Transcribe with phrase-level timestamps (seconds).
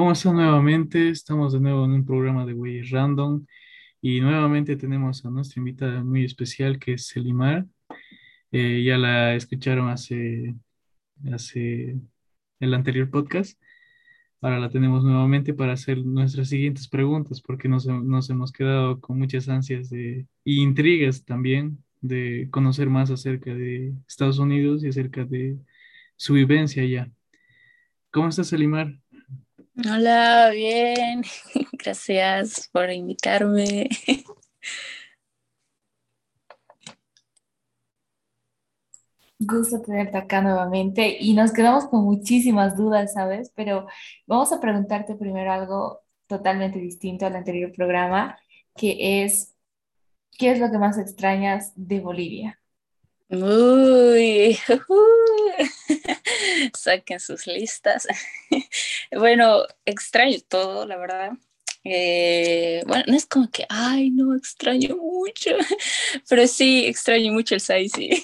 [0.00, 1.10] ¿Cómo están nuevamente?
[1.10, 3.44] Estamos de nuevo en un programa de Güeyes Random
[4.00, 7.66] y nuevamente tenemos a nuestra invitada muy especial que es Selimar.
[8.50, 10.54] Eh, ya la escucharon hace,
[11.30, 12.00] hace
[12.60, 13.60] el anterior podcast.
[14.40, 19.18] Ahora la tenemos nuevamente para hacer nuestras siguientes preguntas porque nos, nos hemos quedado con
[19.18, 25.26] muchas ansias de, y intrigas también de conocer más acerca de Estados Unidos y acerca
[25.26, 25.58] de
[26.16, 27.12] su vivencia allá.
[28.10, 28.99] ¿Cómo estás, Selimar?
[29.76, 31.22] Hola, bien.
[31.72, 33.88] Gracias por invitarme.
[39.38, 43.50] Gusto tenerte acá nuevamente y nos quedamos con muchísimas dudas, ¿sabes?
[43.54, 43.86] Pero
[44.26, 48.38] vamos a preguntarte primero algo totalmente distinto al anterior programa,
[48.76, 49.54] que es,
[50.38, 52.60] ¿qué es lo que más extrañas de Bolivia?
[53.30, 54.58] Uy,
[56.76, 58.06] saquen sus listas.
[59.12, 61.32] bueno, extraño todo, la verdad.
[61.84, 65.50] Eh, bueno, no es como que, ay, no, extraño mucho,
[66.28, 68.22] pero sí, extraño mucho el SAISI.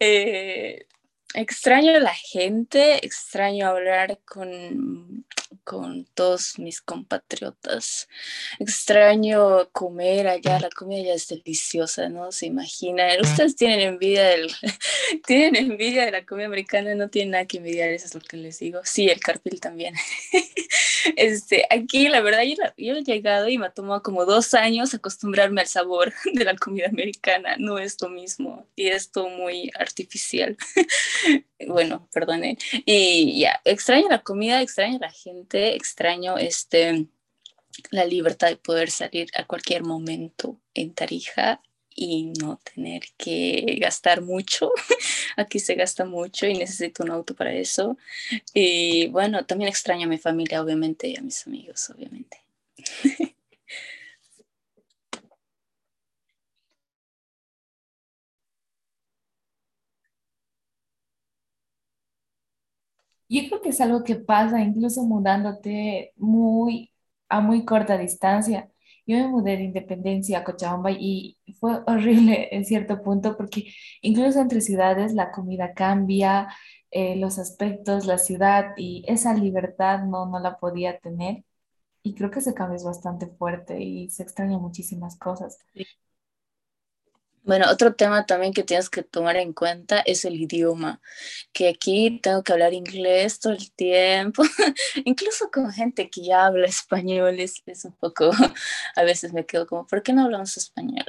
[0.00, 0.86] eh,
[1.34, 5.24] extraño la gente, extraño hablar con
[5.64, 8.08] con todos mis compatriotas.
[8.58, 12.32] Extraño comer allá, la comida ya es deliciosa, ¿no?
[12.32, 13.20] Se imaginan.
[13.20, 14.50] Ustedes tienen envidia del,
[15.26, 18.36] tienen envidia de la comida americana, no tienen nada que envidiar, eso es lo que
[18.36, 18.80] les digo.
[18.84, 19.94] Sí, el carpil también.
[21.16, 24.94] este, aquí la verdad yo, yo he llegado y me ha tomado como dos años
[24.94, 29.70] acostumbrarme al sabor de la comida americana, no es lo mismo y es todo muy
[29.78, 30.56] artificial.
[31.66, 32.58] Bueno, perdone.
[32.84, 37.06] Y ya, extraño la comida, extraño la gente, extraño este,
[37.90, 41.60] la libertad de poder salir a cualquier momento en Tarija
[41.94, 44.72] y no tener que gastar mucho.
[45.36, 47.98] Aquí se gasta mucho y necesito un auto para eso.
[48.54, 52.38] Y bueno, también extraño a mi familia, obviamente, y a mis amigos, obviamente.
[63.30, 66.92] Yo creo que es algo que pasa incluso mudándote muy
[67.28, 68.70] a muy corta distancia.
[69.06, 74.40] Yo me mudé de Independencia a Cochabamba y fue horrible en cierto punto porque incluso
[74.40, 76.48] entre ciudades la comida cambia,
[76.90, 81.44] eh, los aspectos, la ciudad y esa libertad no, no la podía tener.
[82.02, 85.58] Y creo que ese cambio es bastante fuerte y se extraña muchísimas cosas.
[87.42, 91.00] Bueno, otro tema también que tienes que tomar en cuenta es el idioma,
[91.52, 94.42] que aquí tengo que hablar inglés todo el tiempo,
[95.06, 98.30] incluso con gente que ya habla español, es, es un poco,
[98.96, 101.04] a veces me quedo como, ¿por qué no hablamos español?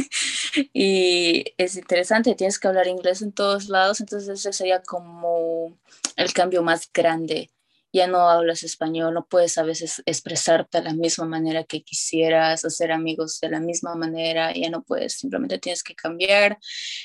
[0.72, 5.76] y es interesante, tienes que hablar inglés en todos lados, entonces ese sería como
[6.16, 7.50] el cambio más grande
[7.94, 12.64] ya no hablas español, no puedes a veces expresarte de la misma manera que quisieras,
[12.64, 16.58] hacer amigos de la misma manera, ya no puedes, simplemente tienes que cambiar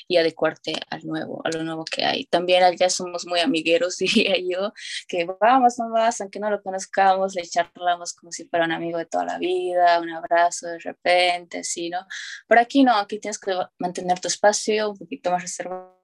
[0.08, 2.26] y adecuarte al nuevo, a lo nuevo que hay.
[2.26, 4.74] También allá somos muy amigueros, diría yo,
[5.08, 9.06] que vamos nomás, aunque no lo conozcamos, le charlamos como si fuera un amigo de
[9.06, 12.00] toda la vida, un abrazo de repente, así, ¿no?
[12.48, 15.99] Pero aquí no, aquí tienes que mantener tu espacio un poquito más reservado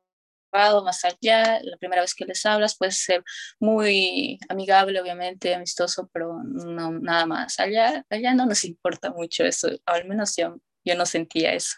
[0.84, 3.24] más allá, la primera vez que les hablas puede ser
[3.60, 7.60] muy amigable, obviamente, amistoso, pero no nada más.
[7.60, 11.76] Allá, allá no nos importa mucho eso, al menos yo, yo no sentía eso.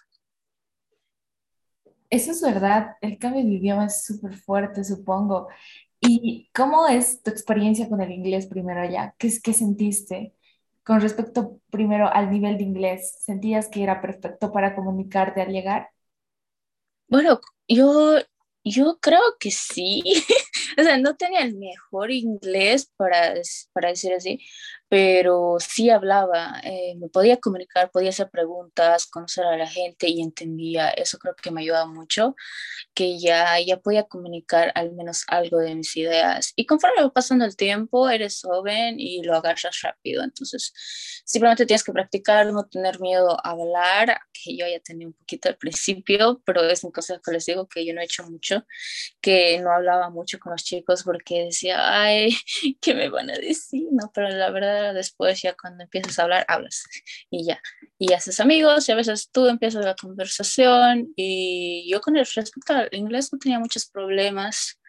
[2.09, 5.49] Eso es verdad, el cambio de idioma es súper fuerte, supongo.
[5.99, 9.13] ¿Y cómo es tu experiencia con el inglés primero allá?
[9.17, 10.33] ¿Qué, qué sentiste
[10.83, 13.17] con respecto primero al nivel de inglés?
[13.19, 15.89] ¿Sentías que era perfecto para comunicarte al llegar?
[17.09, 18.19] Bueno, yo
[18.71, 20.03] yo creo que sí.
[20.77, 23.33] o sea, no tenía el mejor inglés para,
[23.73, 24.39] para decir así,
[24.89, 30.21] pero sí hablaba, eh, me podía comunicar, podía hacer preguntas, conocer a la gente y
[30.21, 30.89] entendía.
[30.89, 32.35] Eso creo que me ayudaba mucho,
[32.93, 36.53] que ya, ya podía comunicar al menos algo de mis ideas.
[36.55, 40.23] Y conforme va pasando el tiempo, eres joven y lo agarras rápido.
[40.23, 40.73] Entonces,
[41.25, 45.49] simplemente tienes que practicar, no tener miedo a hablar, que yo ya tenía un poquito
[45.49, 48.65] al principio, pero es un consejo que les digo que yo no he hecho mucho,
[49.21, 52.35] que no hablaba mucho con los chicos porque decía, ay,
[52.81, 53.87] ¿qué me van a decir?
[53.91, 56.83] No, pero la verdad después ya cuando empiezas a hablar, hablas
[57.29, 57.61] y ya.
[57.97, 62.73] Y haces amigos y a veces tú empiezas la conversación y yo con el respecto
[62.73, 64.79] al inglés no tenía muchos problemas,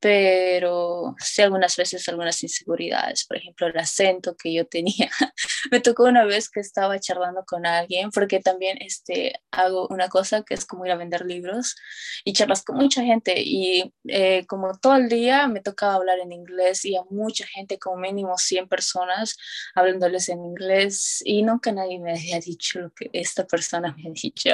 [0.00, 5.10] pero sí algunas veces algunas inseguridades, por ejemplo el acento que yo tenía.
[5.70, 10.42] Me tocó una vez que estaba charlando con alguien, porque también este, hago una cosa
[10.42, 11.76] que es como ir a vender libros
[12.24, 16.32] y charlas con mucha gente y eh, como todo el día me tocaba hablar en
[16.32, 19.36] inglés y a mucha gente, como mínimo 100 personas
[19.74, 24.12] hablándoles en inglés y nunca nadie me había dicho lo que esta persona me ha
[24.12, 24.50] dicho,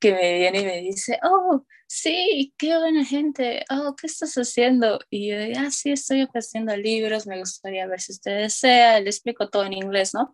[0.00, 5.00] que me viene y me dice, oh, sí, qué buena gente, oh, ¿qué estás haciendo?
[5.10, 9.48] Y yo, ah, sí, estoy haciendo libros, me gustaría ver si usted desea, le explico
[9.50, 10.32] todo en inglés, ¿no?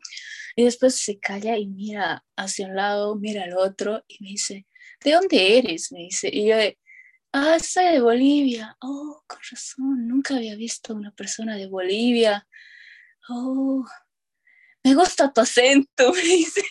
[0.55, 4.67] Y después se calla y mira hacia un lado, mira al otro y me dice,
[5.03, 5.93] ¿de dónde eres?
[5.93, 6.57] Me dice, y yo,
[7.33, 12.47] ah, soy de Bolivia, oh, con razón, nunca había visto una persona de Bolivia,
[13.31, 13.83] oh,
[14.85, 16.63] me gusta tu acento, me dice,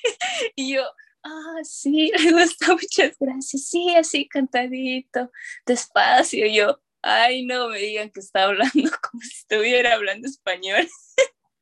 [0.55, 0.83] y yo,
[1.25, 5.31] ah, sí, me gusta, muchas gracias, sí, así cantadito,
[5.65, 8.73] despacio, yo, ay, no me digan que está hablando
[9.11, 10.87] como si estuviera hablando español.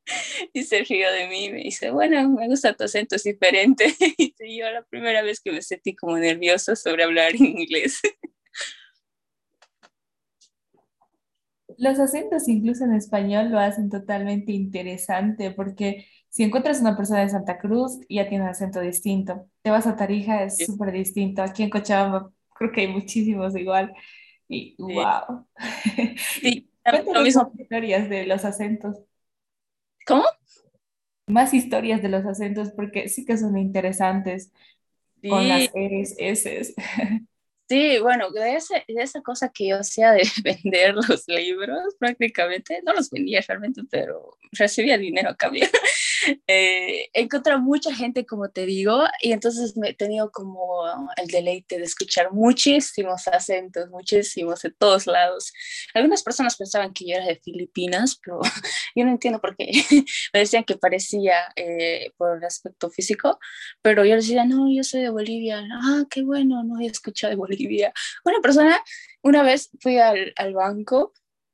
[0.54, 3.96] y se rió de mí, me dice, bueno, me gusta tu acento, es diferente.
[4.18, 8.02] y yo la primera vez que me sentí como nerviosa sobre hablar inglés.
[11.78, 17.30] Los acentos incluso en español lo hacen totalmente interesante porque si encuentras una persona de
[17.30, 19.48] Santa Cruz, ya tiene un acento distinto.
[19.62, 21.44] Te vas a Tarija, es súper distinto.
[21.44, 23.94] Aquí en Cochabamba creo que hay muchísimos igual.
[24.50, 25.46] Y wow.
[26.42, 26.72] Sí,
[27.14, 27.52] lo mismo.
[27.56, 28.98] historias de los acentos.
[30.08, 30.24] ¿Cómo?
[31.28, 34.52] Más historias de los acentos porque sí que son interesantes
[35.30, 36.74] con las R's, S.
[37.70, 42.82] Sí, bueno, de, ese, de esa cosa que yo hacía de vender los libros, prácticamente,
[42.86, 45.66] no los vendía realmente, pero recibía dinero a cambio.
[46.48, 47.10] Eh,
[47.60, 50.84] mucha gente, como te digo, y entonces me he tenido como
[51.18, 55.52] el deleite de escuchar muchísimos acentos, muchísimos de todos lados.
[55.94, 58.40] Algunas personas pensaban que yo era de Filipinas, pero
[58.96, 59.72] yo no entiendo por qué.
[60.34, 63.40] me decían que parecía eh, por el aspecto físico,
[63.82, 65.64] pero yo les decía, no, yo soy de Bolivia.
[65.72, 67.94] Ah, qué bueno, no he escuchado de Bolivia.
[68.26, 68.80] Una persona,
[69.22, 71.14] una vez fui al, al banco,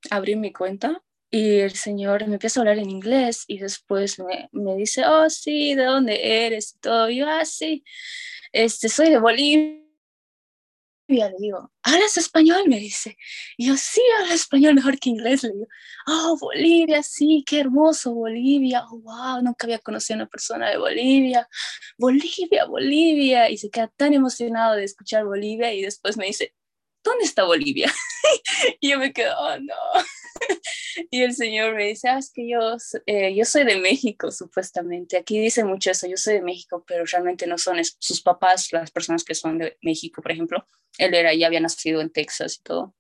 [0.09, 1.01] abrí mi cuenta
[1.31, 5.75] y el señor me empieza a hablar en inglés y después me, dice, oh, sí,
[5.75, 6.73] ¿de dónde eres?
[6.75, 7.09] Y todo.
[7.09, 7.83] yo, ah, sí,
[8.51, 9.79] este, soy de Bolivia.
[11.07, 12.63] Le digo, ¿hablas español?
[12.67, 13.17] Me dice.
[13.57, 15.43] Y yo, sí, hablo español mejor que inglés.
[15.43, 15.67] Le digo,
[16.07, 18.85] oh, Bolivia, sí, qué hermoso, Bolivia.
[18.91, 21.47] Oh, wow, nunca había conocido a una persona de Bolivia.
[21.97, 23.49] Bolivia, Bolivia.
[23.49, 26.53] Y se queda tan emocionado de escuchar Bolivia y después me dice,
[27.03, 27.91] ¿dónde está Bolivia?
[28.79, 29.75] y yo me quedo, oh, no.
[31.09, 32.59] Y el señor me dice, ah, es que yo,
[33.05, 35.17] eh, yo soy de México, supuestamente.
[35.17, 38.91] Aquí dice mucho eso, yo soy de México, pero realmente no son sus papás, las
[38.91, 40.65] personas que son de México, por ejemplo.
[40.97, 42.93] Él era, ya había nacido en Texas y todo.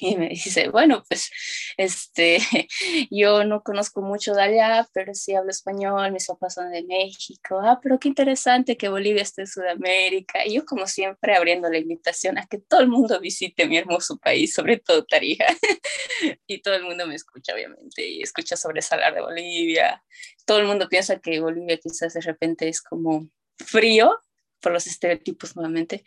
[0.00, 1.30] Y me dice, bueno, pues
[1.76, 2.38] este,
[3.10, 7.60] yo no conozco mucho de allá, pero sí hablo español, mis papás son de México.
[7.62, 10.46] Ah, pero qué interesante que Bolivia esté en Sudamérica.
[10.46, 14.18] Y yo, como siempre, abriendo la invitación a que todo el mundo visite mi hermoso
[14.18, 15.46] país, sobre todo Tarija.
[16.46, 20.04] y todo el mundo me escucha, obviamente, y escucha sobre Salar de Bolivia.
[20.46, 24.16] Todo el mundo piensa que Bolivia quizás de repente es como frío,
[24.60, 26.04] por los estereotipos nuevamente,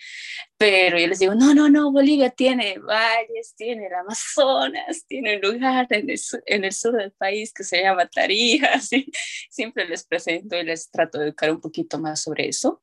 [0.57, 5.41] pero yo les digo, no, no, no, Bolivia tiene valles, tiene el Amazonas, tiene un
[5.41, 8.79] lugar en el, en el sur del país que se llama Tarija,
[9.49, 12.81] siempre les presento y les trato de educar un poquito más sobre eso.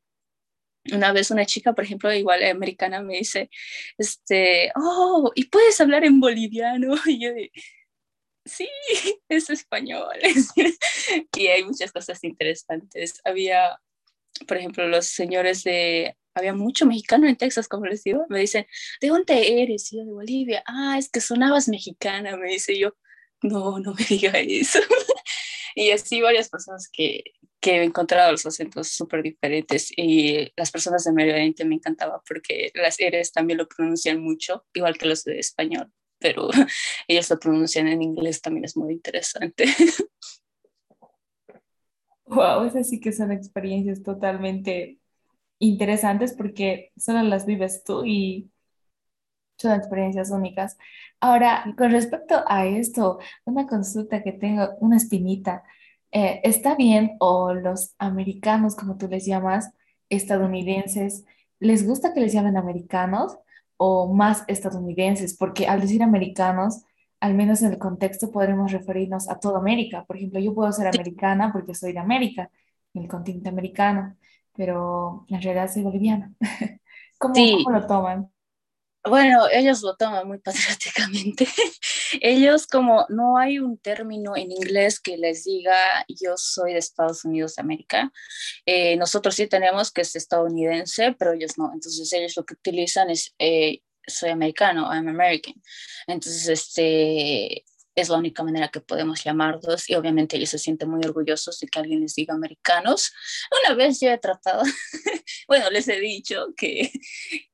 [0.92, 3.50] Una vez una chica, por ejemplo, igual americana, me dice,
[3.98, 6.94] este, oh, ¿y puedes hablar en boliviano?
[7.06, 7.30] Y yo
[8.48, 8.68] sí,
[9.28, 10.16] es español.
[11.36, 13.20] y hay muchas cosas interesantes.
[13.24, 13.78] Había
[14.46, 18.66] por ejemplo, los señores de, había mucho mexicano en Texas, como les digo, me dicen,
[19.00, 19.90] ¿de dónde eres?
[19.90, 20.62] yo, de Bolivia.
[20.66, 22.94] Ah, es que sonabas mexicana, me dice yo,
[23.42, 24.80] no, no me diga eso.
[25.74, 27.24] y así varias personas que,
[27.60, 32.22] que he encontrado los acentos súper diferentes y las personas de Medio Oriente me encantaba
[32.26, 36.48] porque las eres también lo pronuncian mucho, igual que los de español, pero
[37.08, 39.64] ellos lo pronuncian en inglés, también es muy interesante.
[42.28, 44.98] Wow, esas sí que son experiencias totalmente
[45.60, 48.50] interesantes porque solo las vives tú y
[49.56, 50.76] son experiencias únicas.
[51.20, 55.64] Ahora, con respecto a esto, una consulta que tengo, una espinita.
[56.12, 59.70] Eh, ¿está bien o los americanos, como tú les llamas,
[60.08, 61.24] estadounidenses,
[61.60, 63.36] les gusta que les llamen americanos
[63.76, 65.36] o más estadounidenses?
[65.36, 66.82] Porque al decir americanos,
[67.20, 70.04] al menos en el contexto, podremos referirnos a toda América.
[70.04, 72.50] Por ejemplo, yo puedo ser americana porque soy de América,
[72.94, 74.16] en el continente americano,
[74.54, 76.32] pero en realidad soy boliviana.
[77.18, 78.30] ¿Cómo, ¿cómo lo toman?
[79.04, 81.48] Bueno, ellos lo toman muy patrióticamente.
[82.20, 85.74] ellos como no hay un término en inglés que les diga
[86.08, 88.12] yo soy de Estados Unidos de América.
[88.66, 91.72] Eh, nosotros sí tenemos que es estadounidense, pero ellos no.
[91.72, 95.54] Entonces ellos lo que utilizan es eh, soy americano, I'm American.
[96.06, 97.64] Entonces, este,
[98.00, 101.66] es la única manera que podemos llamarlos y obviamente ellos se sienten muy orgullosos de
[101.66, 103.12] que alguien les diga americanos.
[103.64, 104.62] Una vez yo he tratado,
[105.48, 106.92] bueno, les he dicho que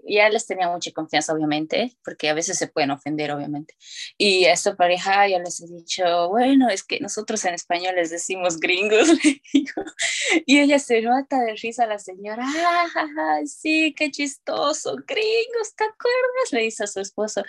[0.06, 3.74] ya les tenía mucha confianza, obviamente, porque a veces se pueden ofender, obviamente.
[4.18, 8.10] Y a esta pareja ya les he dicho, bueno, es que nosotros en español les
[8.10, 9.08] decimos gringos,
[10.46, 16.52] y ella se nota de risa la señora, ah, sí, qué chistoso, gringos, ¿te acuerdas?
[16.52, 17.42] Le dice a su esposo.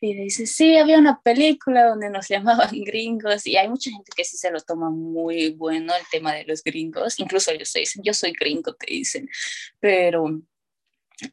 [0.00, 4.10] Y le dice, sí, había una película donde nos llamaban gringos y hay mucha gente
[4.14, 8.02] que sí se lo toma muy bueno el tema de los gringos, incluso ellos dicen,
[8.04, 9.28] yo soy gringo, te dicen,
[9.80, 10.42] pero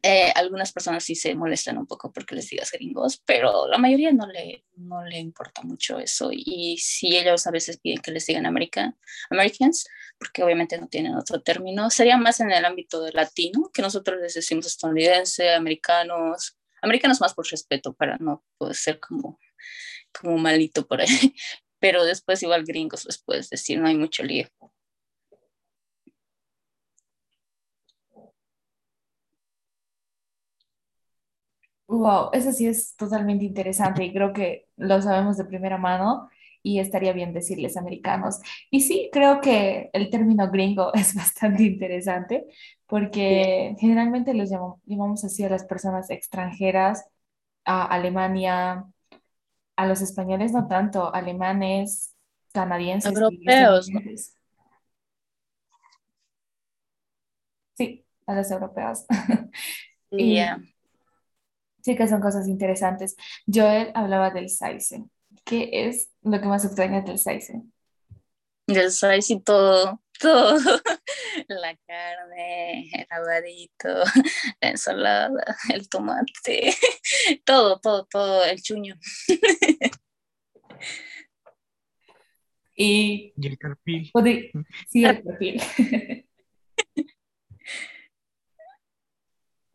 [0.02, 4.12] eh, algunas personas sí se molestan un poco porque les digas gringos, pero la mayoría
[4.12, 6.30] no le, no le importa mucho eso.
[6.32, 8.96] Y si ellos a veces piden que les digan American,
[9.30, 9.86] Americans,
[10.18, 14.20] porque obviamente no tienen otro término, sería más en el ámbito de latino, que nosotros
[14.20, 19.38] les decimos estadounidense, americanos, americanos más por respeto, para no ser como
[20.12, 21.06] como malito por ahí.
[21.78, 24.48] Pero después igual gringos les puedes decir, no hay mucho lío.
[31.90, 36.30] Wow, eso sí es totalmente interesante y creo que lo sabemos de primera mano
[36.62, 38.40] y estaría bien decirles americanos.
[38.70, 42.46] Y sí, creo que el término gringo es bastante interesante
[42.86, 47.08] porque generalmente los llamamos, así a las personas extranjeras,
[47.64, 48.84] a Alemania,
[49.74, 52.14] a los españoles no tanto, alemanes,
[52.52, 53.12] canadienses.
[53.12, 53.90] Europeos.
[57.74, 59.06] Sí, a los europeos.
[61.82, 63.16] Sí que son cosas interesantes.
[63.46, 65.10] Joel hablaba del Saizen.
[65.44, 67.72] ¿Qué es lo que más extraña del Saizen?
[68.66, 70.58] Del Saizen todo, todo.
[71.48, 73.88] La carne, el aguadito,
[74.60, 76.72] la ensalada, el tomate,
[77.44, 78.96] todo, todo, todo, el chuño.
[82.82, 84.10] Y, y el carpil.
[84.88, 85.62] Sí, el carpil.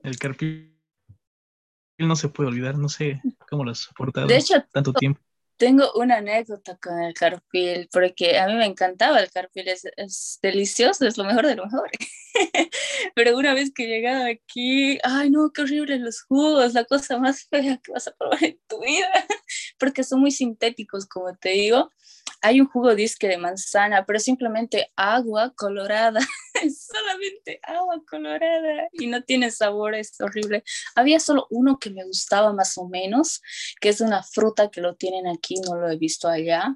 [0.02, 0.75] El carpil
[1.98, 5.22] no se puede olvidar, no sé cómo lo has soportado de hecho, tanto tiempo.
[5.58, 11.08] Tengo una anécdota con el carpil, porque a mí me encantaba el carpil, es, delicioso,
[11.08, 11.90] es lo mejor de lo mejor.
[13.16, 17.46] Pero una vez que llegaba aquí, ay no, qué horrible los jugos, la cosa más
[17.46, 19.08] fea que vas a probar en tu vida,
[19.80, 21.90] porque son muy sintéticos, como te digo
[22.46, 26.20] hay un jugo disque de manzana, pero simplemente agua colorada,
[26.78, 30.64] solamente agua colorada y no tiene sabor, es horrible.
[30.94, 33.42] Había solo uno que me gustaba más o menos,
[33.82, 36.76] que es una fruta que lo tienen aquí, no lo he visto allá,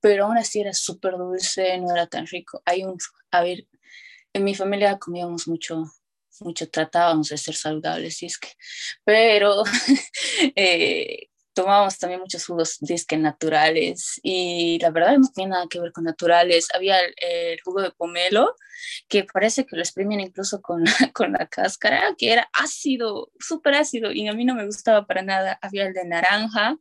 [0.00, 2.60] pero aún así era súper dulce, no era tan rico.
[2.66, 2.98] Hay un,
[3.30, 3.66] a ver,
[4.34, 5.84] en mi familia comíamos mucho
[6.40, 8.48] mucho tratábamos de ser saludables, y es que,
[9.02, 9.64] pero
[10.54, 15.90] eh, tomábamos también muchos jugos disque naturales y la verdad no tiene nada que ver
[15.90, 16.68] con naturales.
[16.74, 18.54] Había el, jugo de pomelo
[19.08, 20.84] que parece que lo exprimen incluso con,
[21.14, 25.22] con la cáscara, que era ácido, súper ácido y a mí no me gustaba para
[25.22, 25.58] nada.
[25.62, 26.76] Había el de naranja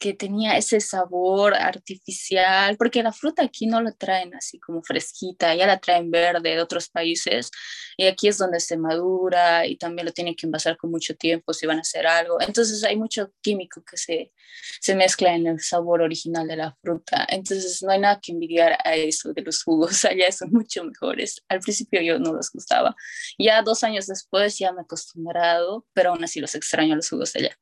[0.00, 5.54] que tenía ese sabor artificial, porque la fruta aquí no la traen así como fresquita,
[5.54, 7.50] ya la traen verde de otros países,
[7.98, 11.52] y aquí es donde se madura y también lo tienen que envasar con mucho tiempo
[11.52, 12.40] si van a hacer algo.
[12.40, 14.32] Entonces hay mucho químico que se,
[14.80, 17.26] se mezcla en el sabor original de la fruta.
[17.28, 21.42] Entonces no hay nada que envidiar a eso de los jugos, allá son mucho mejores.
[21.48, 22.96] Al principio yo no los gustaba,
[23.38, 27.36] ya dos años después ya me he acostumbrado, pero aún así los extraño los jugos
[27.36, 27.54] allá.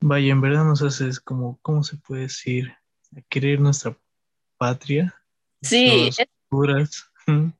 [0.00, 2.72] Vaya, en verdad nos haces como, ¿cómo se puede decir?
[3.16, 3.98] A querer nuestra
[4.56, 5.14] patria.
[5.62, 6.10] Sí.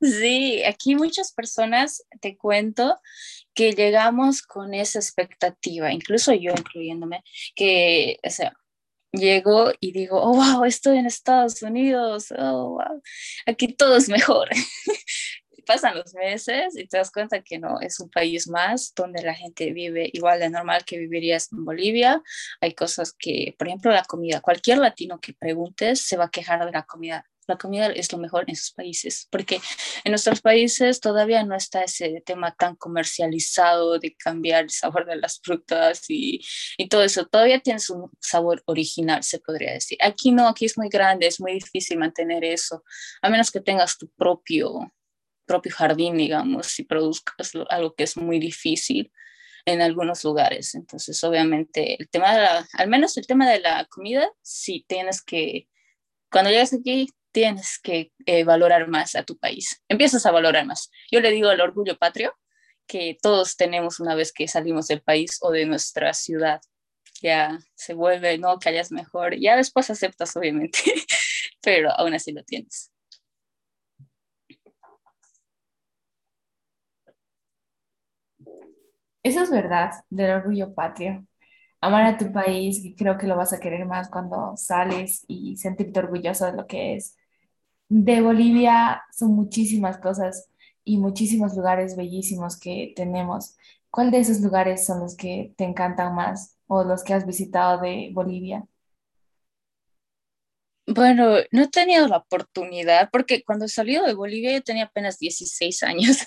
[0.00, 3.00] Sí, aquí muchas personas, te cuento,
[3.54, 7.24] que llegamos con esa expectativa, incluso yo incluyéndome,
[7.56, 8.52] que, o sea,
[9.10, 13.02] llego y digo, oh, wow, estoy en Estados Unidos, oh, wow,
[13.46, 14.50] aquí todo es mejor.
[15.64, 19.34] pasan los meses y te das cuenta que no, es un país más donde la
[19.34, 22.22] gente vive igual de normal que vivirías en Bolivia.
[22.60, 26.64] Hay cosas que, por ejemplo, la comida, cualquier latino que preguntes se va a quejar
[26.64, 27.26] de la comida.
[27.46, 29.60] La comida es lo mejor en sus países, porque
[30.04, 35.16] en nuestros países todavía no está ese tema tan comercializado de cambiar el sabor de
[35.16, 36.40] las frutas y,
[36.78, 37.26] y todo eso.
[37.26, 39.98] Todavía tienes un sabor original, se podría decir.
[40.00, 42.82] Aquí no, aquí es muy grande, es muy difícil mantener eso,
[43.20, 44.92] a menos que tengas tu propio
[45.46, 49.12] propio jardín, digamos, si produzcas algo que es muy difícil.
[49.66, 50.74] en algunos lugares.
[50.74, 55.22] Entonces, obviamente, el tema de la, al menos el tema de la comida, sí tienes
[55.22, 55.68] que,
[56.30, 59.82] cuando llegas aquí, tienes que eh, valorar más a tu país.
[59.88, 60.90] Empiezas a valorar más.
[61.10, 62.32] Yo le digo el orgullo patrio
[62.86, 66.60] que todos tenemos una vez que salimos del país o de nuestra ciudad.
[67.22, 69.36] Ya se vuelve, no, hayas mejor.
[69.36, 70.78] Ya después aceptas, obviamente,
[71.62, 72.93] pero aún así lo tienes.
[79.24, 81.26] Eso es verdad, del orgullo patrio.
[81.80, 85.56] Amar a tu país, y creo que lo vas a querer más cuando sales y
[85.56, 87.16] sentirte orgulloso de lo que es.
[87.88, 90.50] De Bolivia son muchísimas cosas
[90.84, 93.56] y muchísimos lugares bellísimos que tenemos.
[93.90, 97.80] ¿Cuál de esos lugares son los que te encantan más o los que has visitado
[97.80, 98.66] de Bolivia?
[100.86, 105.18] Bueno, no he tenido la oportunidad porque cuando he salido de Bolivia yo tenía apenas
[105.18, 106.18] 16 años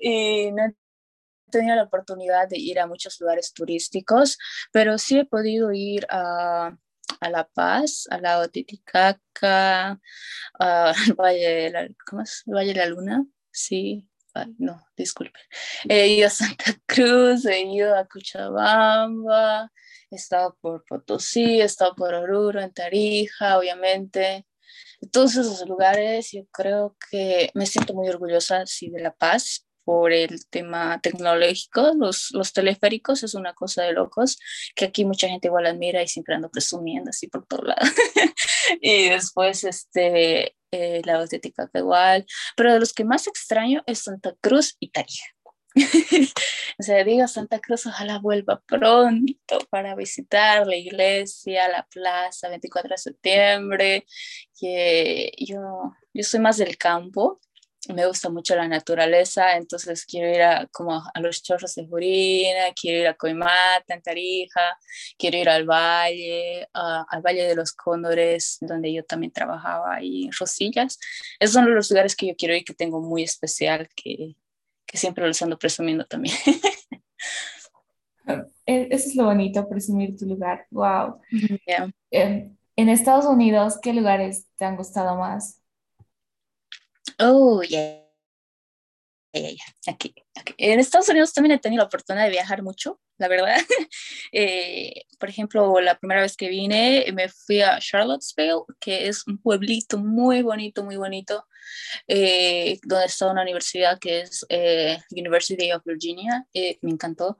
[0.00, 0.72] y no
[1.52, 4.38] tenido la oportunidad de ir a muchos lugares turísticos,
[4.72, 6.76] pero sí he podido ir a,
[7.20, 10.00] a La Paz, lado de Titicaca,
[10.58, 12.42] al Valle de la, ¿cómo es?
[12.46, 14.08] Valle de la Luna, sí,
[14.58, 15.38] no, disculpe.
[15.88, 19.70] He ido a Santa Cruz, he ido a Cochabamba,
[20.10, 24.46] he estado por Potosí, he estado por Oruro, en Tarija, obviamente.
[25.10, 30.12] Todos esos lugares, yo creo que me siento muy orgullosa, sí, de La Paz, por
[30.12, 34.38] el tema tecnológico, los, los teleféricos es una cosa de locos,
[34.74, 37.80] que aquí mucha gente igual admira y siempre ando presumiendo así por todo lado.
[38.80, 44.34] y después este, eh, la estética igual, pero de los que más extraño es Santa
[44.40, 45.26] Cruz y Tarija.
[46.78, 52.90] o sea, digo Santa Cruz, ojalá vuelva pronto para visitar la iglesia, la plaza, 24
[52.90, 54.06] de septiembre.
[54.58, 57.40] Que yo, yo soy más del campo,
[57.88, 62.72] me gusta mucho la naturaleza, entonces quiero ir a, como a los chorros de Jurina,
[62.80, 64.78] quiero ir a Coimata, en Tarija,
[65.18, 70.98] quiero ir al valle, al Valle de los Cóndores, donde yo también trabajaba en Rosillas.
[71.40, 74.36] Esos son los lugares que yo quiero ir, que tengo muy especial, que,
[74.86, 76.36] que siempre los ando presumiendo también.
[78.64, 80.66] E, eso es lo bonito, presumir tu lugar.
[80.70, 81.20] Wow.
[82.12, 85.61] en Estados Unidos, ¿qué lugares te han gustado más?
[87.24, 88.02] Oh, yeah.
[89.86, 93.56] Aquí, aquí, En Estados Unidos también he tenido la oportunidad de viajar mucho, la verdad.
[94.34, 99.36] Eh, por ejemplo, la primera vez que vine me fui a Charlottesville, que es un
[99.36, 101.46] pueblito muy bonito, muy bonito,
[102.08, 106.46] eh, donde está una universidad que es eh, University of Virginia.
[106.54, 107.36] me encantó.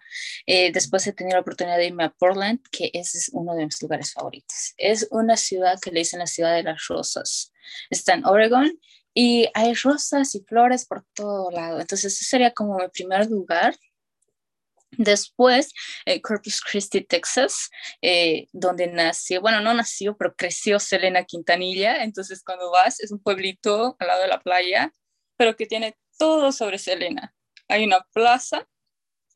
[0.46, 4.12] después he tenido la oportunidad de irme a Portland, que es uno de mis lugares
[4.12, 4.74] favoritos.
[4.76, 7.52] Es una ciudad que le dicen la ciudad de las rosas.
[7.88, 8.78] Está en Oregon
[9.14, 11.80] y hay rosas y flores por todo lado.
[11.80, 13.76] Entonces, ese sería como mi primer lugar.
[14.98, 15.72] Después,
[16.04, 17.70] eh, Corpus Christi, Texas,
[18.02, 22.04] eh, donde nació, bueno, no nació, pero creció Selena Quintanilla.
[22.04, 24.92] Entonces, cuando vas, es un pueblito al lado de la playa,
[25.36, 27.34] pero que tiene todo sobre Selena.
[27.68, 28.68] Hay una plaza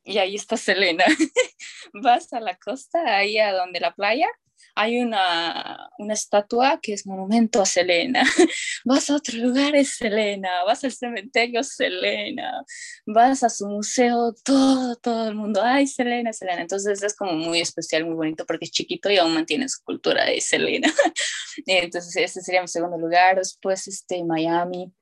[0.07, 1.05] y ahí está Selena.
[1.93, 4.29] vas a la costa, ahí a donde la playa,
[4.75, 8.23] hay una, una estatua que es monumento a Selena.
[8.85, 10.65] vas a otro lugar, es Selena.
[10.65, 12.65] Vas al cementerio, Selena.
[13.07, 16.61] Vas a su museo, todo, todo el mundo, ay, Selena, Selena.
[16.61, 20.25] Entonces es como muy especial, muy bonito porque es chiquito y aún mantiene su cultura
[20.25, 20.93] de Selena.
[21.67, 23.37] Entonces ese sería mi segundo lugar.
[23.37, 24.93] Después, este, Miami.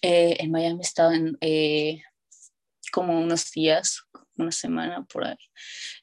[0.00, 2.02] Eh, en Miami he en, eh,
[2.92, 4.02] como unos días,
[4.36, 5.36] una semana por ahí.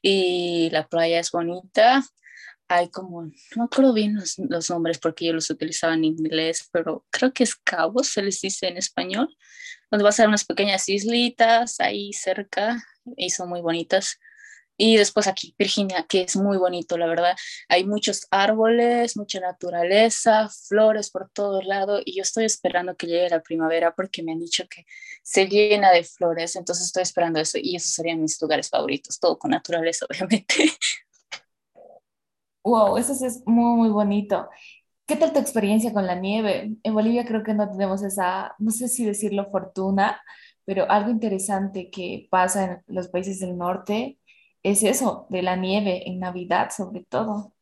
[0.02, 2.04] Y la playa es bonita,
[2.70, 7.04] hay como, no me acuerdo bien los, nombres porque yo los utilizaba en inglés, pero
[7.10, 9.36] creo que es Cabo, se les dice en español,
[9.90, 12.84] donde vas a ver unas pequeñas islitas ahí cerca
[13.18, 14.20] y son muy bonitas.
[14.82, 17.36] Y después aquí, Virginia, que es muy bonito, la verdad.
[17.68, 23.28] Hay muchos árboles, mucha naturaleza, flores por todos lados y yo estoy esperando que llegue
[23.30, 24.86] la primavera porque me han dicho que
[25.22, 29.38] se llena de flores, entonces estoy esperando eso y esos serían mis lugares favoritos, todo
[29.38, 30.72] con naturaleza, obviamente.
[32.64, 34.48] Wow, eso es muy, muy bonito.
[35.06, 36.78] ¿Qué tal tu experiencia con la nieve?
[36.84, 40.22] En Bolivia creo que no tenemos esa, no sé si decirlo fortuna,
[40.64, 44.19] pero algo interesante que pasa en los países del norte
[44.64, 47.54] es eso, de la nieve en Navidad sobre todo.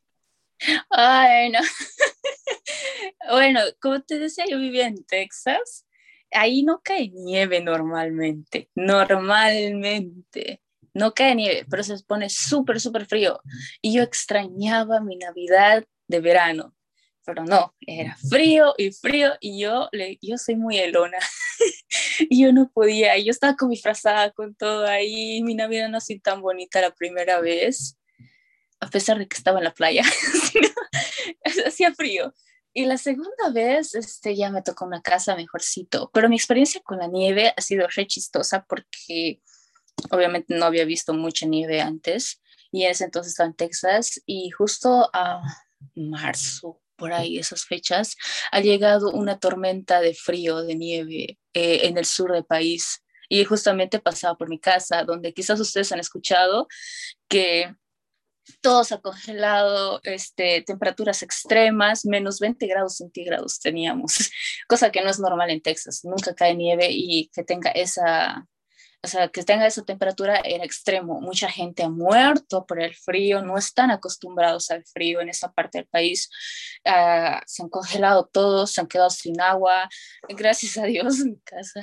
[0.89, 1.59] Ay, no.
[3.31, 5.85] bueno, como te decía, yo vivía en Texas.
[6.31, 10.61] Ahí no cae nieve normalmente, normalmente
[10.97, 13.41] no cae nieve, pero se pone súper, súper frío.
[13.81, 16.73] Y yo extrañaba mi Navidad de verano,
[17.27, 21.17] pero no, era frío y frío y yo, le, yo soy muy helona.
[22.19, 25.97] y yo no podía, yo estaba con mi frazada, con todo ahí, mi Navidad no
[25.97, 27.97] así tan bonita la primera vez,
[28.79, 30.03] a pesar de que estaba en la playa,
[31.65, 32.33] hacía frío.
[32.73, 36.99] Y la segunda vez, este, ya me tocó una casa mejorcito, pero mi experiencia con
[36.99, 39.41] la nieve ha sido re chistosa porque
[40.11, 44.49] obviamente no había visto mucha nieve antes y en ese entonces estaba en Texas y
[44.51, 45.41] justo a
[45.93, 48.15] marzo, por ahí esas fechas,
[48.51, 53.03] ha llegado una tormenta de frío, de nieve eh, en el sur del país.
[53.29, 56.67] Y justamente pasaba por mi casa, donde quizás ustedes han escuchado
[57.27, 57.73] que
[58.61, 64.15] todo se ha congelado, este, temperaturas extremas, menos 20 grados centígrados teníamos,
[64.67, 68.47] cosa que no es normal en Texas, nunca cae nieve y que tenga esa,
[69.03, 71.21] o sea, que tenga esa temperatura era extremo.
[71.21, 75.77] Mucha gente ha muerto por el frío, no están acostumbrados al frío en esa parte
[75.77, 76.29] del país.
[76.83, 79.87] Uh, se han congelado todos, se han quedado sin agua.
[80.29, 81.81] Gracias a Dios, mi casa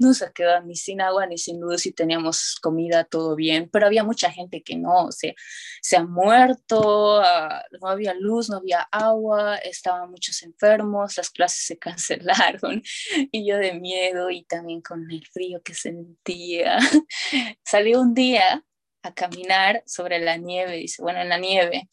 [0.00, 3.68] no se ha quedado ni sin agua ni sin luz y teníamos comida, todo bien.
[3.70, 5.34] Pero había mucha gente que no, o sea,
[5.82, 11.66] se ha muerto, uh, no había luz, no había agua, estaban muchos enfermos, las clases
[11.66, 12.82] se cancelaron
[13.30, 16.53] y yo de miedo y también con el frío que sentía
[17.64, 18.64] Salí un día
[19.02, 21.88] a caminar sobre la nieve, dice, bueno, en la nieve.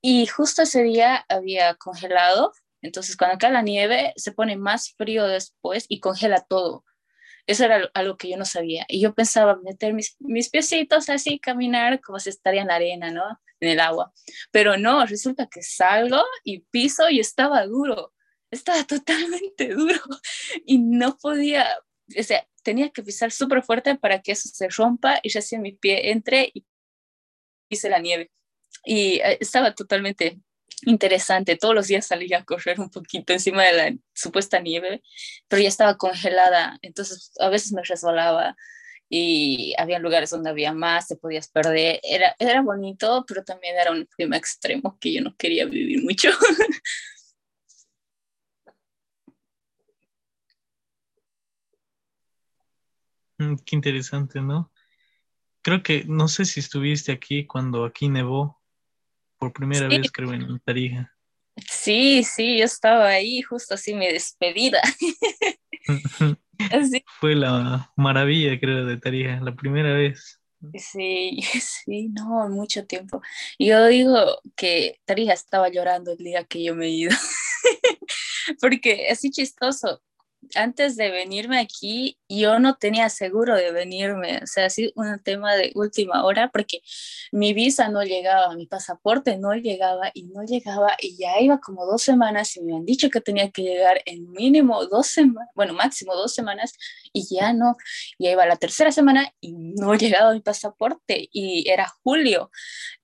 [0.00, 5.26] Y justo ese día había congelado, entonces cuando cae la nieve se pone más frío
[5.26, 6.84] después y congela todo.
[7.46, 8.84] Eso era algo que yo no sabía.
[8.88, 13.10] Y yo pensaba meter mis, mis piecitos así, caminar como si estaría en la arena,
[13.10, 13.24] ¿no?
[13.60, 14.12] En el agua.
[14.50, 18.12] Pero no, resulta que salgo y piso y estaba duro.
[18.50, 20.00] Estaba totalmente duro
[20.66, 21.66] y no podía,
[22.16, 25.72] o sea, tenía que pisar súper fuerte para que eso se rompa y recién mi
[25.72, 26.64] pie entre y
[27.68, 28.30] pise la nieve.
[28.84, 30.38] Y eh, estaba totalmente
[30.84, 31.56] interesante.
[31.56, 35.02] Todos los días salía a correr un poquito encima de la supuesta nieve,
[35.48, 38.56] pero ya estaba congelada, entonces a veces me resbalaba
[39.10, 42.00] y había lugares donde había más, te podías perder.
[42.02, 46.30] Era, era bonito, pero también era un clima extremo que yo no quería vivir mucho.
[53.38, 54.72] Mm, qué interesante, ¿no?
[55.62, 58.60] Creo que, no sé si estuviste aquí cuando aquí nevó,
[59.38, 61.14] por primera vez creo en Tarija.
[61.70, 64.80] Sí, sí, yo estaba ahí, justo así mi despedida.
[67.20, 70.40] Fue la maravilla, creo, de Tarija, la primera vez.
[70.74, 73.22] Sí, sí, no, mucho tiempo.
[73.58, 77.16] Yo digo que Tarija estaba llorando el día que yo me he ido,
[78.60, 80.02] porque así chistoso,
[80.54, 85.54] antes de venirme aquí, yo no tenía seguro de venirme, o sea, así un tema
[85.54, 86.80] de última hora, porque
[87.32, 91.86] mi visa no llegaba, mi pasaporte no llegaba y no llegaba, y ya iba como
[91.86, 95.74] dos semanas y me han dicho que tenía que llegar en mínimo dos semanas, bueno,
[95.74, 96.74] máximo dos semanas,
[97.12, 97.76] y ya no,
[98.18, 102.50] ya iba la tercera semana y no llegaba mi pasaporte, y era julio,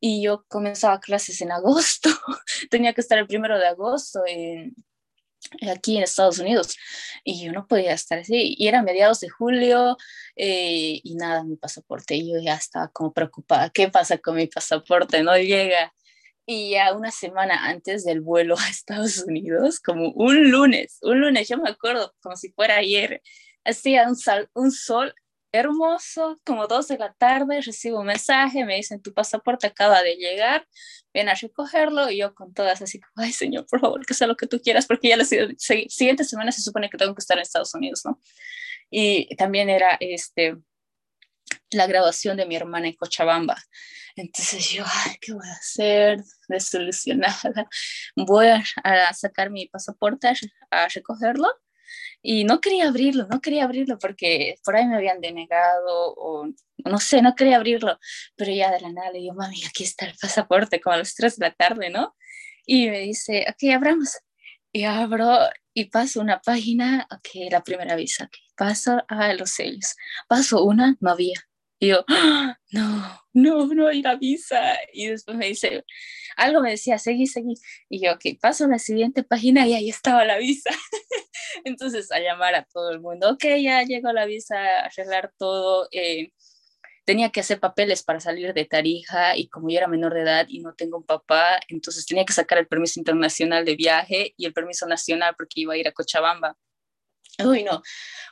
[0.00, 2.10] y yo comenzaba clases en agosto,
[2.70, 4.74] tenía que estar el primero de agosto en
[5.70, 6.76] aquí en Estados Unidos
[7.22, 9.96] y yo no podía estar así y era mediados de julio
[10.37, 15.22] eh, y nada mi pasaporte yo ya estaba como preocupada qué pasa con mi pasaporte
[15.22, 15.92] no llega.
[16.46, 21.48] Y ya una semana antes del vuelo a Estados Unidos como un lunes un lunes
[21.48, 23.22] yo me acuerdo como si fuera ayer
[23.64, 25.14] hacía un, sol, un sol
[25.54, 30.16] hermoso, como dos de la tarde, recibo un mensaje, me dicen, tu pasaporte acaba de
[30.16, 30.66] llegar,
[31.12, 34.36] ven a recogerlo, y yo con todas así, ay señor, por favor, que sea lo
[34.36, 37.42] que tú quieras, porque ya la siguiente semana se supone que tengo que estar en
[37.42, 38.20] Estados Unidos, ¿no?
[38.90, 40.56] Y también era este,
[41.70, 43.56] la graduación de mi hermana en Cochabamba.
[44.16, 46.18] Entonces yo, ay, ¿qué voy a hacer?
[46.48, 47.68] Desolucionada.
[48.16, 48.48] Voy
[48.84, 50.32] a sacar mi pasaporte,
[50.70, 51.48] a recogerlo
[52.26, 56.46] y no quería abrirlo, no quería abrirlo porque por ahí me habían denegado o
[56.78, 57.98] no sé, no quería abrirlo,
[58.34, 61.14] pero ya de la nada le digo, mami, aquí está el pasaporte, como a las
[61.14, 62.16] 3 de la tarde, ¿no?
[62.64, 64.16] Y me dice, ok, abramos.
[64.72, 65.38] Y abro
[65.74, 68.40] y paso una página, ok, la primera visa, okay.
[68.56, 69.94] paso a los sellos,
[70.26, 71.38] paso una, no había.
[71.78, 72.58] Y yo, ¡Ah!
[72.70, 74.78] no, no, no hay la visa.
[74.94, 75.84] Y después me dice,
[76.37, 77.54] algo me decía, seguí, seguí.
[77.90, 80.70] Y yo, ok, paso a la siguiente página y ahí estaba la visa.
[81.64, 85.88] Entonces, a llamar a todo el mundo, ok, ya llegó la visa, a arreglar todo.
[85.92, 86.33] Eh,
[87.04, 90.46] tenía que hacer papeles para salir de Tarija y como yo era menor de edad
[90.48, 94.46] y no tengo un papá, entonces tenía que sacar el permiso internacional de viaje y
[94.46, 96.57] el permiso nacional porque iba a ir a Cochabamba.
[97.44, 97.82] Uy, no,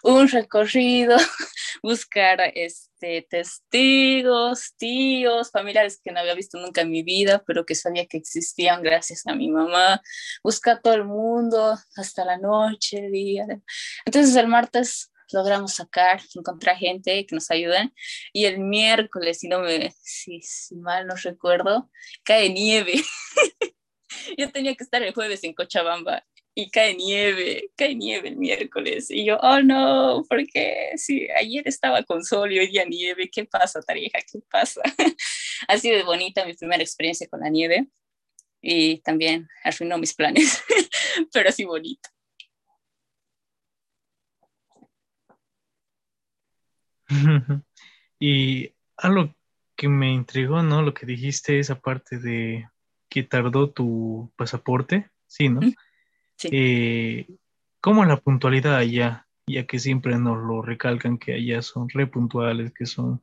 [0.03, 1.17] un recorrido,
[1.83, 7.75] buscar este, testigos, tíos, familiares que no había visto nunca en mi vida, pero que
[7.75, 10.01] sabía que existían gracias a mi mamá,
[10.45, 13.47] buscar todo el mundo hasta la noche, día.
[14.05, 17.93] Entonces el martes logramos sacar, encontrar gente que nos ayuden.
[18.33, 21.91] Y el miércoles, si no me, si, si mal no recuerdo,
[22.23, 23.03] cae nieve.
[24.37, 29.11] Yo tenía que estar el jueves en Cochabamba y cae nieve, cae nieve el miércoles.
[29.11, 33.45] Y yo, oh no, porque si ayer estaba con sol y hoy día nieve, ¿qué
[33.45, 34.19] pasa, Tarija?
[34.31, 34.83] ¿Qué pasa?
[35.69, 37.89] ha sido bonita mi primera experiencia con la nieve
[38.61, 40.63] y también arruinó mis planes,
[41.33, 42.09] pero así bonito.
[48.19, 49.35] y algo
[49.75, 50.83] que me intrigó, ¿no?
[50.83, 52.69] Lo que dijiste, esa parte de
[53.09, 55.61] que tardó tu pasaporte, sí, ¿no?
[56.43, 56.49] Sí.
[56.51, 57.27] Eh,
[57.81, 59.29] ¿Cómo la puntualidad allá?
[59.47, 63.23] Ya que siempre nos lo recalcan que allá son repuntuales, que son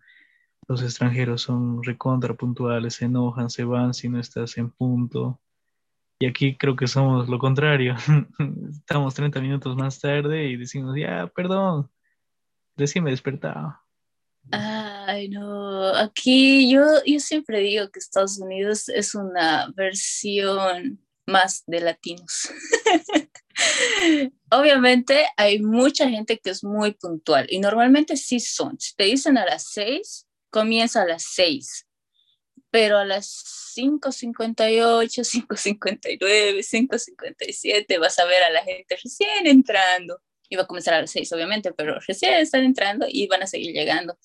[0.70, 5.42] los extranjeros son recontra puntuales, se enojan, se van si no estás en punto.
[6.20, 7.96] Y aquí creo que somos lo contrario.
[8.72, 11.90] Estamos 30 minutos más tarde y decimos, ya, perdón,
[12.78, 13.84] recién me despertaba.
[14.52, 21.82] Ay, no, aquí yo, yo siempre digo que Estados Unidos es una versión más de
[21.82, 22.50] latinos.
[24.52, 28.80] Obviamente hay mucha gente que es muy puntual y normalmente sí son.
[28.80, 31.88] Si te dicen a las seis, comienza a las 6,
[32.72, 40.22] pero a las 5.58, 5.59, 5.57 vas a ver a la gente recién entrando.
[40.58, 43.72] Va a comenzar a las 6, obviamente, pero recién están entrando y van a seguir
[43.72, 44.18] llegando.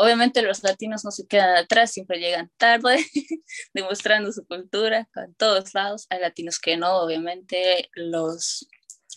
[0.00, 3.04] Obviamente los latinos no se quedan atrás, siempre llegan tarde,
[3.74, 6.06] demostrando su cultura en todos lados.
[6.08, 8.66] Hay latinos que no, obviamente los,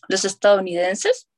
[0.10, 1.30] los estadounidenses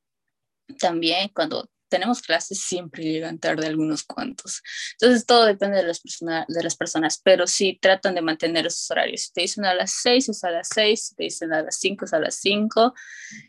[0.80, 4.62] también cuando tenemos clases, siempre llegan tarde algunos cuantos.
[5.00, 9.22] Entonces, todo depende de las, de las personas, pero sí tratan de mantener esos horarios.
[9.22, 11.76] Si te dicen a las 6, es a las 6, si te dicen a las
[11.78, 12.92] 5, es a las 5,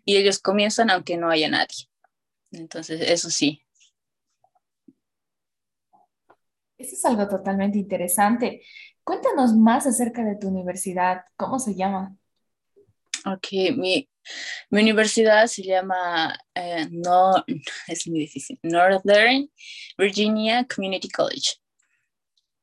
[0.05, 1.89] y ellos comienzan aunque no haya nadie.
[2.51, 3.66] Entonces, eso sí.
[6.77, 8.61] Eso es algo totalmente interesante.
[9.03, 11.21] Cuéntanos más acerca de tu universidad.
[11.35, 12.15] ¿Cómo se llama?
[13.25, 14.09] Ok, mi,
[14.69, 17.43] mi universidad se llama, eh, no,
[17.87, 19.49] es muy difícil, Northern
[19.97, 21.55] Virginia Community College.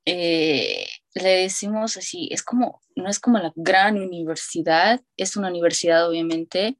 [0.07, 6.09] Eh, le decimos así, es como, no es como la gran universidad, es una universidad
[6.09, 6.79] obviamente,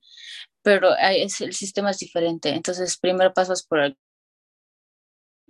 [0.63, 2.51] pero es, el sistema es diferente.
[2.51, 3.99] Entonces, primero pasas por el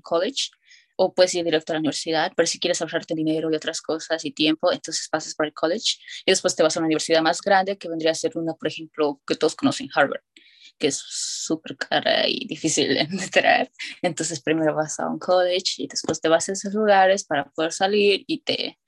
[0.03, 0.51] college
[0.97, 4.25] o puedes ir directo a la universidad, pero si quieres ahorrarte dinero y otras cosas
[4.25, 7.41] y tiempo, entonces pasas por el college y después te vas a una universidad más
[7.41, 10.23] grande que vendría a ser una, por ejemplo, que todos conocen, Harvard,
[10.79, 13.71] que es súper cara y difícil de entrar.
[14.03, 17.73] Entonces primero vas a un college y después te vas a esos lugares para poder
[17.73, 18.79] salir y te...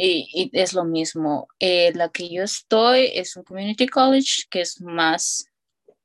[0.00, 1.48] Y, es lo mismo.
[1.58, 5.48] Eh, la que yo estoy es un community college que es más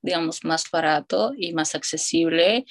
[0.03, 2.65] digamos, más barato y más accesible.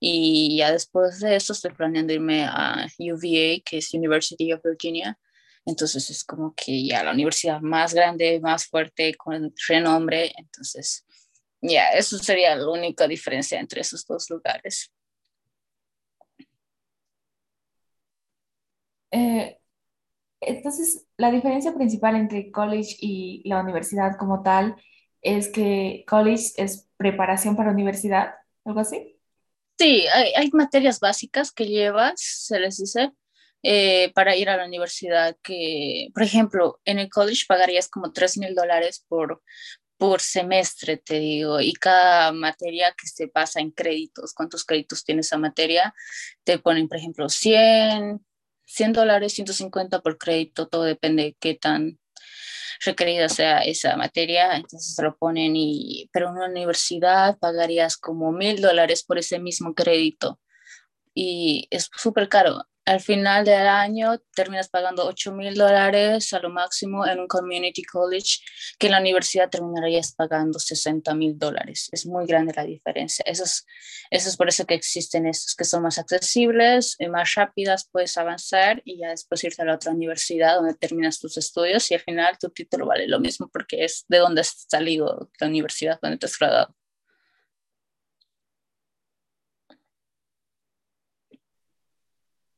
[0.00, 5.18] Y ya después de eso estoy planeando irme a UVA, que es University of Virginia.
[5.66, 10.32] Entonces es como que ya la universidad más grande, más fuerte, con renombre.
[10.38, 11.04] Entonces,
[11.60, 14.92] ya, eso sería la única diferencia entre esos dos lugares.
[19.10, 19.58] Eh,
[20.40, 24.76] entonces, la diferencia principal entre college y la universidad como tal
[25.26, 28.34] es que college es preparación para universidad,
[28.64, 29.18] algo así.
[29.78, 33.12] Sí, hay, materias básicas que llevas, se les dice,
[33.62, 38.38] eh, para ir a la universidad, que, por ejemplo, en el college pagarías como 3
[38.38, 39.42] mil dólares por,
[39.98, 45.20] por semestre, te digo, y cada materia que se pasa en créditos, cuántos créditos tiene
[45.22, 45.92] esa materia,
[46.44, 48.24] te ponen, por ejemplo, 100,
[48.64, 51.98] 100 dólares, 150 por crédito, todo depende de qué tan
[52.84, 58.60] requerida sea esa materia, entonces lo ponen y, pero en una universidad pagarías como mil
[58.60, 60.40] dólares por ese mismo crédito.
[61.14, 66.50] Y es súper caro al final del año terminas pagando 8 mil dólares a lo
[66.50, 68.38] máximo en un community college,
[68.78, 71.88] que en la universidad terminarías pagando 60 mil dólares.
[71.92, 73.24] Es muy grande la diferencia.
[73.26, 73.66] Eso es,
[74.10, 78.16] eso es por eso que existen estos que son más accesibles, y más rápidas, puedes
[78.16, 82.00] avanzar y ya después irte a la otra universidad donde terminas tus estudios y al
[82.00, 86.18] final tu título vale lo mismo porque es de donde has salido la universidad donde
[86.18, 86.74] te has graduado.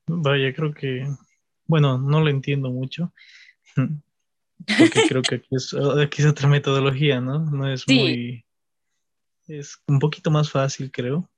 [0.08, 1.06] Vaya, creo que,
[1.66, 3.12] bueno, no lo entiendo mucho,
[3.76, 7.38] porque creo que aquí es, aquí es otra metodología, ¿no?
[7.38, 8.44] No es muy,
[9.46, 11.28] es un poquito más fácil, creo.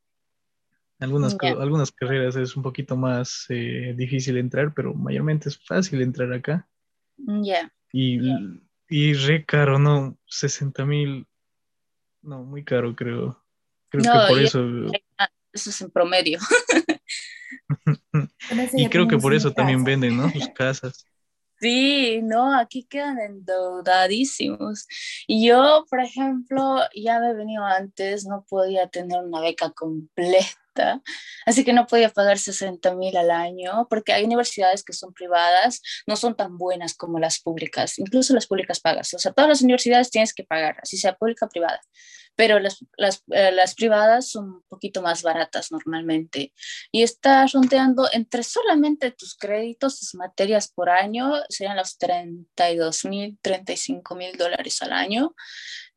[0.98, 6.30] Algunas, algunas carreras es un poquito más eh, difícil entrar, pero mayormente es fácil entrar
[6.33, 6.68] acá.
[7.16, 7.72] Ya.
[7.90, 8.20] Y,
[8.88, 10.18] y re caro, ¿no?
[10.26, 11.26] 60 mil,
[12.22, 13.42] no, muy caro creo.
[13.88, 14.61] Creo que por eso...
[15.52, 16.38] Eso es en promedio.
[18.73, 20.31] y creo que por eso también venden, ¿no?
[20.33, 21.07] Sus casas.
[21.61, 24.87] Sí, no, aquí quedan endeudadísimos.
[25.27, 31.03] Y yo, por ejemplo, ya me he venido antes, no podía tener una beca completa,
[31.45, 35.83] así que no podía pagar 60 mil al año, porque hay universidades que son privadas,
[36.07, 39.13] no son tan buenas como las públicas, incluso las públicas pagas.
[39.13, 41.81] O sea, todas las universidades tienes que pagar, así sea pública o privada
[42.37, 46.53] pero las, las, eh, las, privadas son un poquito más baratas normalmente.
[46.90, 53.38] Y está rondeando entre solamente tus créditos, tus materias por año, serían los 32 mil,
[53.43, 55.35] 35 mil dólares al año.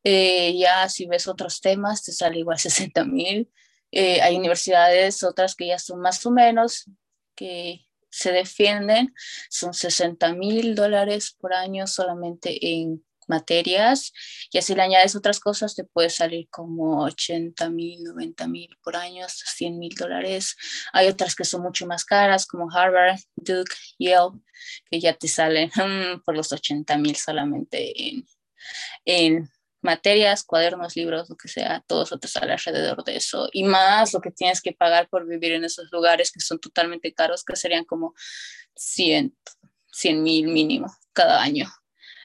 [0.02, 3.50] Eh, ya si ves otros temas, te sale igual 60 mil.
[3.90, 6.90] Eh, hay universidades, otras que ya son más o menos,
[7.34, 9.14] que se defienden,
[9.50, 14.12] son 60 mil dólares por año solamente en materias
[14.52, 18.96] y así le añades otras cosas, te puede salir como 80 mil, 90 mil por
[18.96, 20.56] año, hasta 100 mil dólares.
[20.92, 24.40] Hay otras que son mucho más caras, como Harvard, Duke, Yale,
[24.90, 27.92] que ya te salen mm, por los 80 mil solamente
[29.04, 29.50] en,
[29.82, 33.50] materias, cuadernos, libros, lo que sea, todo eso te sale alrededor de eso.
[33.52, 37.12] Y más lo que tienes que pagar por vivir en esos lugares que son totalmente
[37.12, 38.14] caros, que serían como
[38.74, 39.34] 100
[40.22, 41.70] mil mínimo cada año.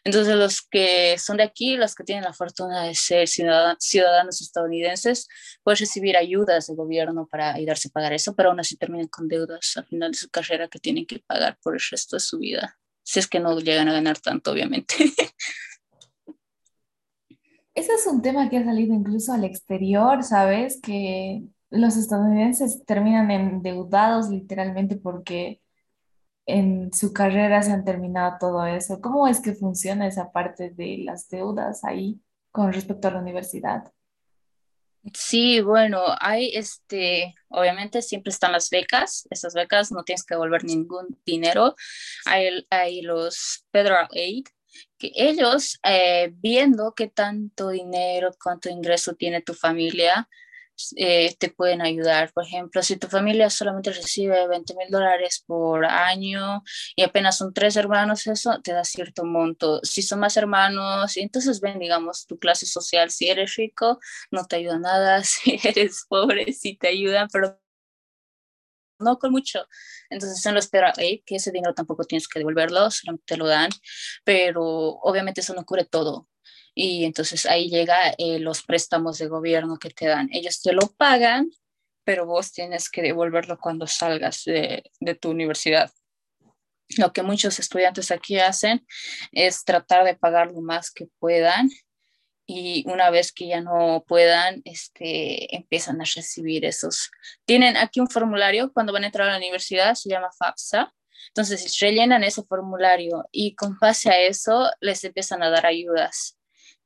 [0.04, 5.28] Entonces, los que son de aquí, los que tienen la fortuna de ser ciudadanos estadounidenses,
[5.64, 9.28] pueden recibir ayudas del gobierno para ayudarse a pagar eso, pero aún así terminan con
[9.28, 12.40] deudas al final de su carrera que tienen que pagar por el resto de su
[12.40, 14.96] vida, si es que no llegan a ganar tanto, obviamente.
[17.76, 20.82] Ese es un tema que ha salido incluso al exterior, ¿sabes?
[20.82, 25.62] Que los estadounidenses terminan endeudados literalmente porque
[26.50, 29.02] en su carrera se han terminado todo eso.
[29.02, 32.20] ¿Cómo es que funciona esa parte de las deudas ahí
[32.52, 33.92] con respecto a la universidad?
[35.14, 40.66] Sí, bueno, hay este, obviamente siempre están las becas, esas becas no tienes que devolver
[40.66, 41.76] ningún dinero.
[42.26, 44.46] Hay, hay los Federal Aid,
[44.98, 50.28] que ellos eh, viendo qué tanto dinero, cuánto ingreso tiene tu familia,
[50.96, 52.32] eh, te pueden ayudar.
[52.34, 56.64] Por ejemplo, si tu familia solamente recibe 20 mil dólares por año
[56.96, 59.80] y apenas son tres hermanos, eso te da cierto monto.
[59.84, 63.12] Si son más hermanos, entonces ven, digamos, tu clase social.
[63.12, 64.00] Si eres rico,
[64.32, 65.24] no te ayuda nada.
[65.30, 67.60] Si eres pobre, sí te ayudan, pero
[69.00, 69.68] no con mucho.
[70.10, 73.70] Entonces en lo espera que ese dinero tampoco tienes que devolverlo, solamente te lo dan,
[74.24, 76.28] pero obviamente eso no cubre todo
[76.76, 80.30] y entonces ahí llega eh, los préstamos de gobierno que te dan.
[80.32, 81.50] Ellos te lo pagan,
[82.04, 84.84] pero vos tienes que devolverlo cuando salgas de,
[85.20, 85.92] tu universidad.
[86.98, 88.86] Lo que muchos estudiantes aquí hacen
[89.32, 91.70] es tratar de pagar lo más que puedan
[92.48, 97.12] y una vez que ya no puedan, este, empiezan a recibir esos.
[97.46, 100.92] Tienen aquí un formulario cuando van a entrar a la universidad, se llama FAFSA.
[101.28, 106.39] Entonces rellenan ese formulario y con base a eso les empiezan a dar ayudas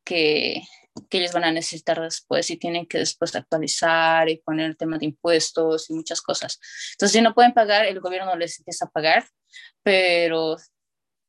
[0.04, 0.62] que,
[1.10, 4.98] que ellos van a necesitar después y tienen que después actualizar y poner el tema
[4.98, 6.60] de impuestos y muchas cosas.
[6.94, 9.26] Entonces, si no pueden pagar, el gobierno les empieza a pagar,
[9.84, 10.58] pero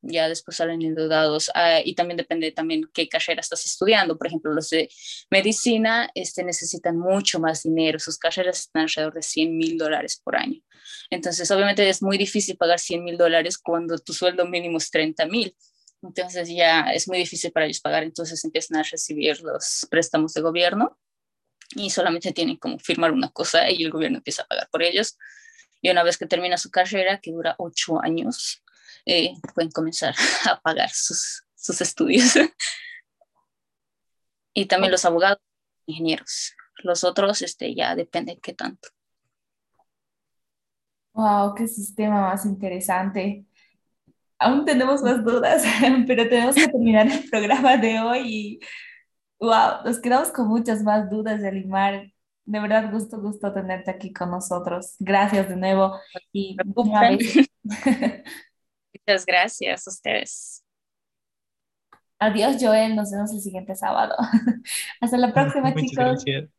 [0.06, 1.50] ya después salen endeudados.
[1.54, 4.18] Ah, y también depende también qué carrera estás estudiando.
[4.18, 4.88] Por ejemplo, los de
[5.30, 7.98] medicina este, necesitan mucho más dinero.
[7.98, 10.60] Sus carreras están alrededor de 100 mil dólares por año.
[11.10, 15.26] Entonces, obviamente es muy difícil pagar 100 mil dólares cuando tu sueldo mínimo es 30
[15.26, 15.56] mil.
[16.04, 20.42] Entonces ya es muy difícil para ellos pagar, entonces empiezan a recibir los préstamos de
[20.42, 20.98] gobierno
[21.74, 25.16] y solamente tienen como firmar una cosa y el gobierno empieza a pagar por ellos.
[25.80, 28.62] Y una vez que termina su carrera, que dura ocho años,
[29.06, 30.14] eh, pueden comenzar
[30.50, 32.34] a pagar sus, sus estudios.
[34.52, 35.38] y también los abogados,
[35.86, 36.54] ingenieros.
[36.82, 38.90] Los otros este, ya depende qué tanto.
[41.14, 43.46] Wow, qué sistema más interesante
[44.38, 45.64] aún tenemos más dudas,
[46.06, 48.60] pero tenemos que terminar el programa de hoy y
[49.38, 52.10] wow, nos quedamos con muchas más dudas, Elimar.
[52.46, 54.96] De verdad, gusto, gusto tenerte aquí con nosotros.
[54.98, 55.98] Gracias de nuevo.
[56.30, 56.56] Y
[59.06, 60.64] Muchas gracias a ustedes.
[62.18, 62.94] Adiós, Joel.
[62.96, 64.14] Nos vemos el siguiente sábado.
[65.00, 66.24] Hasta la próxima, chicos.
[66.24, 66.53] Gracias.